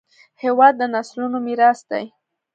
[0.43, 2.05] هېواد د نسلونو میراث دی.